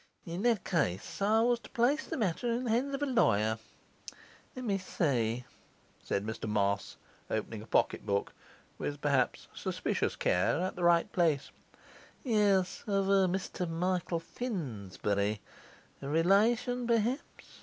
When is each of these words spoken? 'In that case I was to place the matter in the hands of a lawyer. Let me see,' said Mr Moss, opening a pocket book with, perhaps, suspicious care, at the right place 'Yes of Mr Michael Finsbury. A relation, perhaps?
'In 0.25 0.41
that 0.41 0.63
case 0.65 1.21
I 1.21 1.41
was 1.41 1.59
to 1.59 1.69
place 1.69 2.07
the 2.07 2.17
matter 2.17 2.51
in 2.51 2.63
the 2.63 2.71
hands 2.71 2.95
of 2.95 3.03
a 3.03 3.05
lawyer. 3.05 3.59
Let 4.55 4.65
me 4.65 4.79
see,' 4.79 5.45
said 6.03 6.25
Mr 6.25 6.49
Moss, 6.49 6.97
opening 7.29 7.61
a 7.61 7.67
pocket 7.67 8.03
book 8.03 8.33
with, 8.79 8.99
perhaps, 8.99 9.47
suspicious 9.53 10.15
care, 10.15 10.57
at 10.61 10.75
the 10.75 10.83
right 10.83 11.11
place 11.11 11.51
'Yes 12.23 12.83
of 12.87 13.05
Mr 13.29 13.69
Michael 13.69 14.19
Finsbury. 14.19 15.39
A 16.01 16.09
relation, 16.09 16.87
perhaps? 16.87 17.59